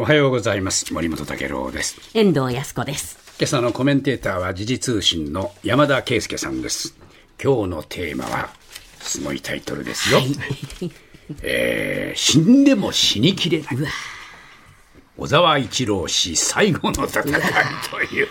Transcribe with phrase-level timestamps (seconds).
[0.00, 0.94] おはようございます。
[0.94, 2.00] 森本武郎です。
[2.14, 3.18] 遠藤康子です。
[3.38, 6.96] 今朝のコメンテーターは時事通信の山田圭介さんです。
[7.38, 8.48] 今日のテーマは
[8.98, 10.30] すごいタイトルですよ、はい、
[11.42, 13.76] えー、死んでも死にきれない。
[15.18, 17.22] 小沢一郎氏最後の戦い
[17.90, 18.28] という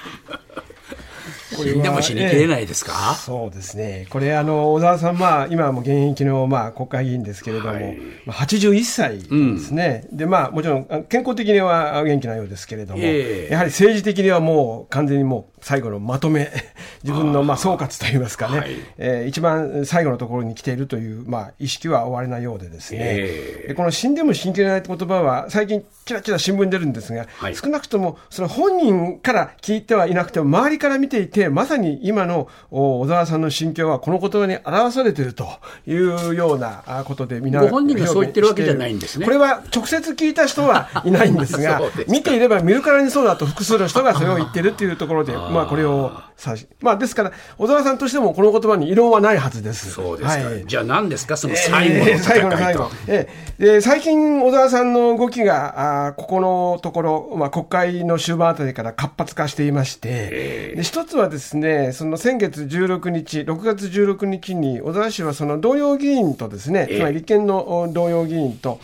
[1.63, 16.51] 死んでも死にきれないですか、えそうですね、これ、あの小沢さん、まあ、今も現役の、まあ、国会議員ですけれども、はい、まあ、81歳ですね、うん、でまあ、もちろん健康的には元気なようですけれども、えー、やはり政治的にはもう完全にもう最後のまとめ、
[17.03, 35.47] 自分のまあ総括といいますかね、はい、えー、一番最後のところに来ているという、まあ、意識は終わりなようでですね、えー、この死んでも死にきれないって言葉は、最近、ちらちら新聞に出るんですが、はい、少なくともその本人から聞いてはいなくても、周りから見ていて、まさに今の小沢さんの心境は、この言葉に表されていると
[35.85, 39.25] いうようなことで、皆ご本人がそう言ってるわけじゃないんですね。
[39.25, 46.11] これは直接聞いた人はいないんですが、 見ていれば見るからにそうだと複数の人がそれを言ってるっていうところで、まあこれを
[46.45, 49.91] 指し、まあですから、小沢さんとしてもこの言葉に異論はないはずです。
[49.91, 50.45] そうですか。
[50.45, 52.89] はい、じゃあ何ですか、その最後の最後の最後。
[53.07, 68.79] えー、で最近、小沢さんの動きが、あここのところ、まあ国会の終盤あたりから活発化していまして、えー、で一つはですね、その先月16日、6月16日に小沢氏はその同様議員とですね、つまり立憲の同様議員と、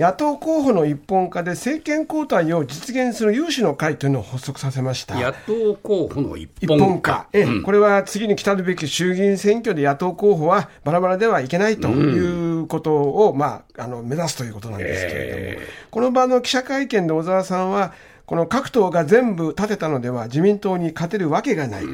[0.00, 5.14] 野党候補の一本化で政権交代を実現する有志の会というのを発足させました。
[5.14, 7.28] 野党候補の一本化。
[7.34, 17.92] え、うん、これは次に来たるべき衆議院選挙で野党候補はバラバラではいけないということを、うん、まあ、あの目指すということなんですけれども、えー、この場の記者会見で小沢さんは、
[18.30, 21.84] この各党が全部立てたのでは自民党に勝てるわけがない、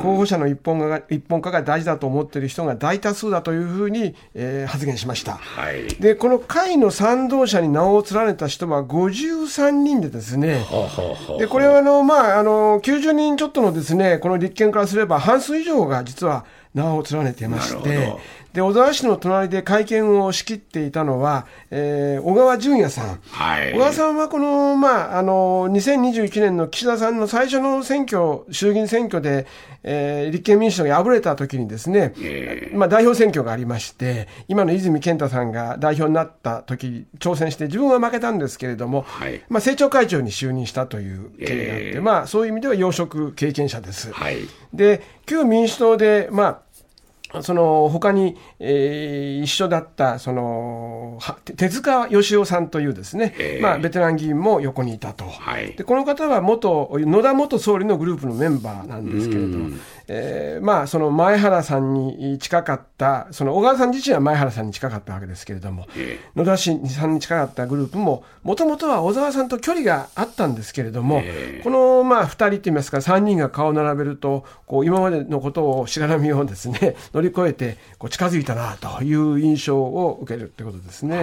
[0.00, 10.66] 候補者の一本化が一本化が大事だと思っている人が大多数だというふうに、えー、発言しました、はい、でこの会の賛同者に名を連ねた人は53人でですね、
[11.38, 18.18] でこれはあの、まあ、あの90人ちょっとのですねこの立憲からすれば半数以上が実は名を連ねていまして、
[18.54, 23.20] で、小沢氏の隣で会見を仕切っていたのは、えー、小川淳也さん。
[23.30, 23.72] はい。
[23.72, 29.46] 小川さんはこの、まあ、あの、2021年の岸田さんの最初の選挙、衆議院選挙で、
[29.82, 44.12] えー、立憲民主党が敗れた時にですね、えー、まあ、代表選挙がありまして、今の泉健太さんが代表になった時、挑戦して、自分は負けたんですけれども、はい、まあ、政調会長に就任したという経緯があって、えー、まあ、そういう意味では要職経験者です。
[44.12, 44.36] はい。
[44.72, 46.63] で、旧民主党で、まあ、
[47.42, 51.18] その他に、えー、一緒だったその
[51.56, 59.70] 手塚義雄さんというですね、えー、まあ、ベテラン議員も横にいたと、はい、でこの方は元野田元総理のグループのメンバーなんですけれども、
[60.08, 81.22] えー、まあ、その前原さんに近かった、その小川さん自身は前原さんに近かったわけですけれども、えー、野田さんに近かったグループも、もともとは小沢さんと距離があったんですけれども、えー、このまあ2人といいますか、3人が顔を並べると、こう今までのことをしがらみをですね、 乗り越えてこう近づいたなという印象を受けるということですね。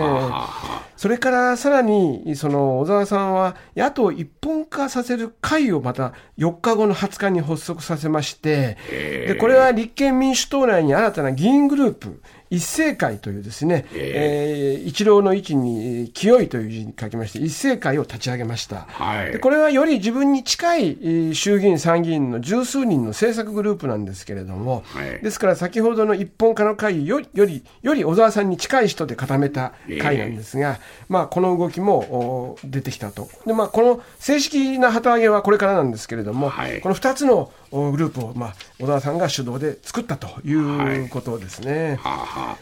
[0.97, 12.21] それからさらに、その小沢さんは野党一本化させる会をまた4日後の20日に発足させまして、でこれは立憲民主党内に新たな議員グループ、
[12.51, 18.81] 一斉会というですね、えー、一郎の位置に清いという字に書きまして、一斉会を立ち上げました。
[18.89, 33.29] はい、でこれはより自分に近い衆議院、参議院の十数人の政策グループなんですけれども、はい、ですから先ほどの一本化の会よより、より小沢さんに近い人で固めた会なんですが、まあ、この動きも出てきたと。
[33.45, 41.97] で、まあ、この正式な旗揚げはこれからなんですけれども、はい、この2つのグループを、まあ、小沢さんが主導で作ったということですね。
[42.01, 42.57] はあはあ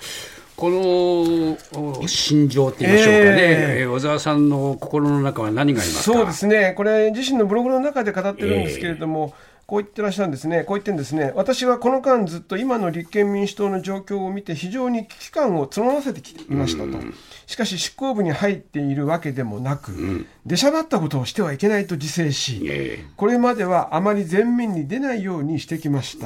[0.55, 16.97] この心情って言いましょうかね、えー、小沢さんの心の中は何がありますそうですね、これ、自身のブログの中で語ってるんですけれども、えーこう言ってらっしゃるんですね、こう言ってんですね、私はこの間ずっと今の立憲民主党の状況を見て、非常に危機感を募らせてきていましたと、
[17.45, 26.25] しかし執行部に入っているわけでもなく、出しゃばったことをしてはいけないと自制し、これまではあまり前面に出ないようにしてきました。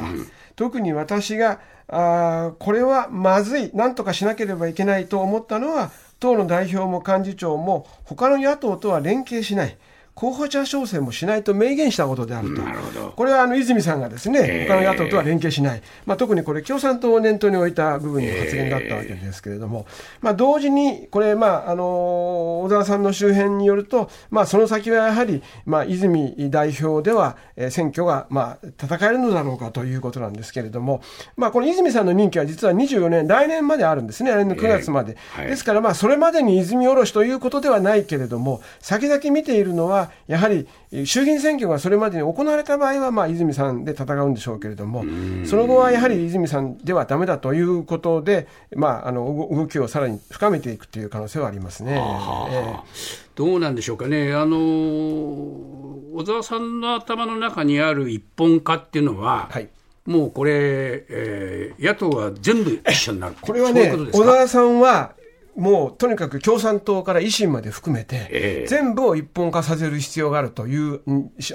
[0.55, 5.91] 特に私があこれはまずい、なんとかしなければいけないと思ったのは、
[6.21, 9.77] 党の代表も幹事長も他の野党とは連携しない。
[10.15, 13.13] 候補者調整もしないと明言したことであると、なるほど。
[13.15, 19.85] これはあの泉さんがですね、えー他の野党とは連携しない、まあ、特にこれ、共産党を念頭に置いた部分の発言だったわけですけれども、
[20.21, 21.83] まあ、同時に、これ、まああの
[22.63, 31.01] 小沢さんの周辺によると、まあ、その先はやはり、まあ、泉代表では、えー選挙が、まあ、戦えるのだろうかということなんですけれども、
[31.35, 35.13] まあ、この泉さんの任期は実は24年、来年まであるんですね、来年の9月まで。
[35.37, 35.47] えーはい。
[35.49, 45.03] ですから、まあ、それまでに泉おろしということではないけれども、先々見ているのは、やはりえー衆議院選挙がそれまでに行われた場合は、まあ、泉さんで戦うんでしょうけれども、
[45.45, 52.01] その後はやはり泉さんではだめだということで、まあ、あの動動きをさらに深めていくという可能性はありますね。
[52.51, 52.75] ええ。
[53.35, 59.69] どうなんでしょうかね、あの小沢さんの頭の中にある一本化っていうのは、はい。
[60.05, 60.51] もうこれ、
[61.09, 65.13] えー野党は全部一緒になる、これはね小沢さんは、
[65.55, 68.67] もうとにかく共産党から維新まで含めて、ええ。
[68.67, 71.01] 全部を一本化させる必要があるという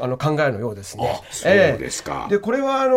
[0.01, 1.21] あの考えのようですね。
[1.23, 2.27] あそうですか。
[2.31, 2.95] でこれはあの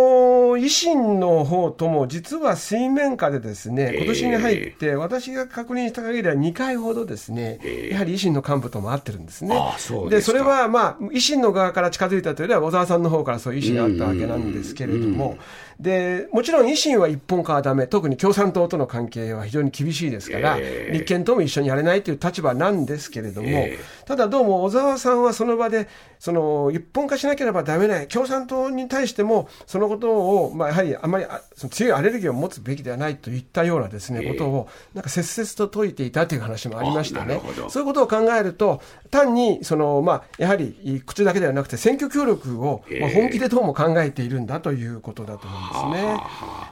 [0.58, 7.60] 維新の方とも、実は水面下でですね、今年に入って、私が確認した限りは2回ほどですね、
[7.90, 9.56] やはり維新の幹部とも会ってるんですね。
[9.58, 15.38] あそうでそれはまあ、維新の側から近づいたというよりは、小沢さんの方からそういう意思があったわけなんですけれども、
[15.80, 25.88] でもちろん維新は一本化はだめ、特に共産党との関係は非常に厳しいですから、ええ立憲とも一緒にやれないという立場なんですけれども、えただどうも小沢さんはその場で、
[26.20, 34.32] その一本化しなければだめない、共産党に対しても、そのことを、まあ、やはりあまりあその強いアレルギーを持つべきではないといったようなですね、ええ。
[34.34, 37.42] ことを、なんか切々と説いていたという話もありましてね。
[37.70, 46.22] そういうことを考えると、単にその、まあ、やはり口だけではなくて、選挙協力を、まあ、ええ本気でどうも考えているんだということだと思うんですね。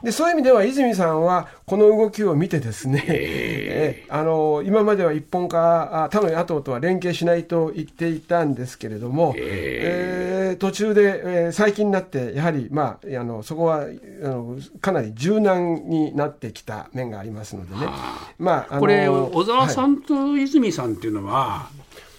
[0.03, 17.91] でそういう意味では泉さんはこの動きを見てですね、え あの今までは一本化あ他の野党とは連携しないと言っていたんですけれども、えー途中で、えー最近になってやはり、まあ、あのそこはあのかなり柔軟になってきた面がありますのでね。
[18.39, 21.69] まあ、あのこれ、小沢はいさんと泉さんっていうのは、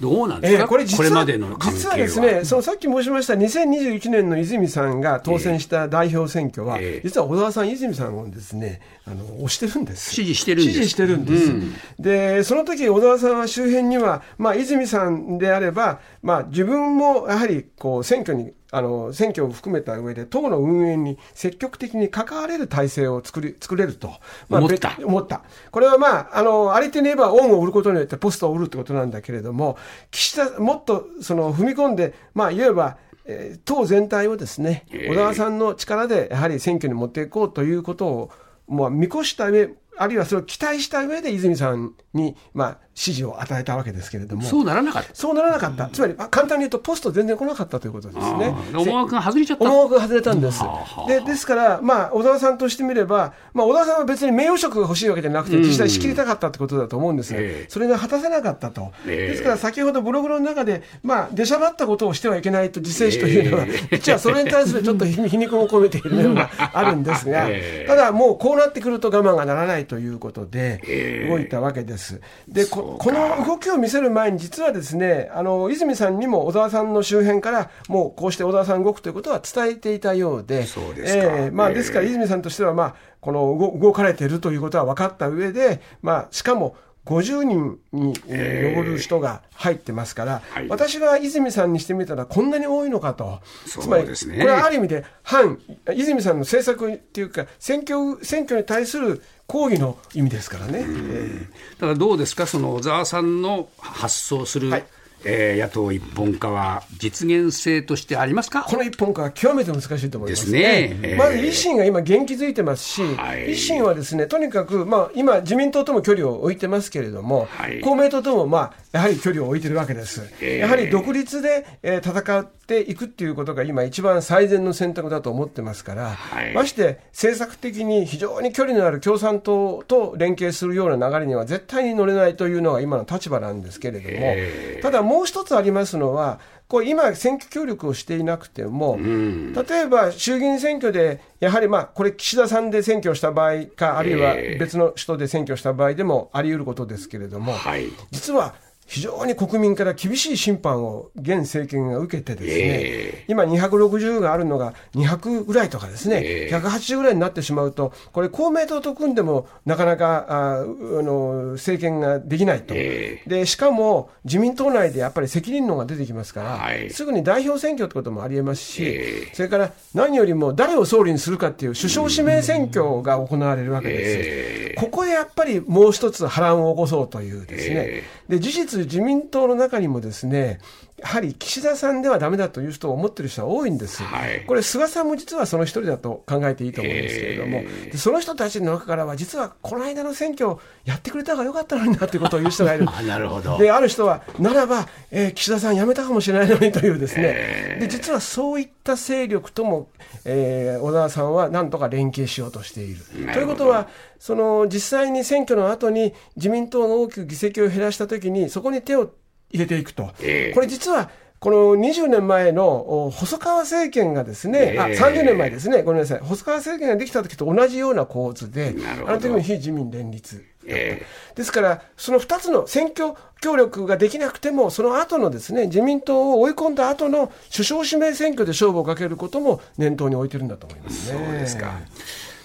[0.01, 1.59] どうなんですか、えーこれ実はまでの。
[1.59, 10.15] 実はですね、そのさっき申しました2021年の泉さんが当選した代表選挙は、ええ実は小沢さん、泉さんをですね、あの押してるんです。
[10.15, 11.53] 支持してるんです支持してるんです。
[11.99, 24.13] で、その時小沢さんは周辺には、まあ、泉さんであれば、まあ、自分もやはりこう選挙にあの選挙を含めた上で党の運営に積極的に関われる体制を作り作れると、
[24.49, 24.95] 思った。
[24.97, 25.43] べ思った。
[25.71, 29.77] これはまあ、あの、ありていに言えば恩を売ることによってポストを売るってことなんだけれども、
[30.11, 38.31] 岸田、もっとその踏み込んで、まあ、いわば、えー党全体をですね、小沢さんの力でやはり選挙に持っていこうということを、
[38.67, 39.71] もう見越した上、
[40.01, 44.43] あるいはそれを期待した上で泉さんに、まあ、指示を与えたわけですけれども。
[44.43, 45.15] そうならなかった。
[45.15, 45.91] そうならなかった。
[45.91, 48.55] つまり、まあ簡単に言うと、ポスト全然来なかったということですね。
[48.75, 49.65] 思惑が外れちゃった。
[49.65, 50.63] 思惑が外れたんです。
[51.07, 57.67] でですから、まあ、小沢さんとしてみれば、まあ、小沢さんは別に名誉職が欲しいわけじゃなくて、実際仕切りたかったってことだと思うんですが、ええ。
[57.69, 58.93] それが果たせなかったと。
[59.07, 59.31] ええ。
[59.33, 72.21] ですから、先ほどブログの中で、まあ、出しゃばったことをしてはいけないと自制しというのは、 実はそれに対するちょっと 皮肉も込めている面があるんですがええ、ただ、もうこうなってくると我慢がならないということでええ、動いたわけです。
[72.47, 81.25] で、ここの動きを見せる前に、実はですね、あの、泉さんにも小沢さんの周辺から、もうこうして小沢さん動くということは伝えていたようで、そうですか。
[81.25, 81.75] ええまあ、ええ。
[81.75, 86.77] ですから泉さんとしては、まあ、この動動かれているということは分かった上で、まあ、しかも、
[87.07, 90.69] 50人にえー上る人が入ってますから、はい。
[90.69, 93.41] 私は泉さんにしてみたらこんなに多いのかと。
[93.67, 95.59] そうつまり、ですねこれはある意味で反、
[95.95, 100.85] 泉さんの政策っていうか、選挙、選挙に対する抗議の意味ですからね。
[100.87, 101.49] え
[101.79, 104.85] だからどうですか、その小沢さんの発想する、はい
[105.25, 108.63] えー野党一本化は、実現性としてありますか？
[108.63, 110.61] この一本化は極めて難しいと思いますですね。
[111.03, 113.51] ええまず維新が今、元気づいてますし、はい。
[113.51, 117.81] 維新はですねとにかく、まあ、今、自民党とも距離を置いてますけれども、はい。
[117.81, 120.23] 公明党とも、まあ、やはり距離を置いてるわけです。
[120.41, 126.55] ええやはり独立で、えー戦っていくっていうことが今、一番最善の選択だと思ってますから、はい。
[126.55, 134.81] まして政策的に非常に距離のある共産党と連携するような流れには絶対に乗れないというのが今の立場なんですけれども、ええ。
[134.83, 147.87] ただもう一つありますのは、こう今、選挙協力をしていなくても、例えば衆議院選挙で、やはりまあこれ、岸田さんで選挙をした場合か、あるいは別の人で選挙した場合でもあり得ることですけれども、はい。
[148.13, 148.55] 実は
[148.91, 174.81] 非常に国民から厳しい審判を現政権が受けてですね、今260があるのが200ぐらいとかですね、180ぐらいになってしまうと、これ公明党と組んでもなかなかああの政権ができないと、で、しかも自民党内でやっぱり責任論が出てきますから、はい、すぐに代表選挙ってこともありえますし、それから何よりも誰を総理にするかっていう首相指名選挙が行われるわけです。
[174.81, 180.61] ここでやっぱりもう一つ波乱を起こそうというですね、で事実自民党の中にもですね、
[181.01, 193.57] やはり岸田さんではだめだという人を思ってる人は多いんです、はい、これ、菅さんも実はその一人だと考えていいと思うんですけれども、えー、その人たちの中からは、実はこの間の選挙、やってくれた方がよかったのになということを言う人がいる、 なるほど。
[193.59, 199.89] である人は、ならば、えー、岸田さん辞めたかもしれないのにというですね、えー、で実はそういった勢力とも、
[200.27, 203.01] えー、小沢さんはなんとか連携しようとしている。
[203.33, 209.13] ということは、その実際に選挙の後に自民党が大きく議席を減らしたときに、そこに手を
[209.51, 210.11] 入れていくと。
[210.21, 211.11] えー、これ実は
[211.41, 218.75] この20年前の細川政権がですね、えー、あ30年前ですね、ごめんなさい、細川政権ができた時と同じような構図で、
[219.07, 220.45] あの時も非自民連立。
[220.67, 231.19] えー、ですから、その2つの選挙協力ができなくても、その後のですね、自民党を追い込んだ後の首相指名選挙で勝負をかけることも念頭に置いてるんだと思いますね。
[231.19, 231.73] そうですか。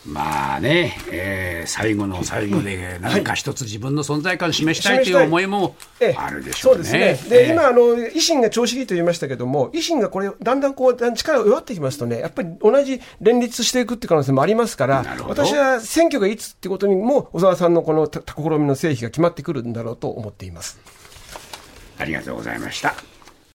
[0.07, 5.75] まあね、えー、最後の最後で、何か一つ自分の存在感を示したいという思いも
[6.15, 6.83] あるでしょうね。
[6.83, 7.29] そうですね。
[7.29, 20.79] で、今、あの、維新が調子いいと言いましたけども、維新がこれ、だんだんこう、力が弱ってきますとね、やっぱり同じ連立していくっていう可能性もありますから、私は選挙がいつってことにも、小沢さんのこの試みの成否が決まってくるんだろうと思っています。
[21.97, 23.14] ありがとうございました。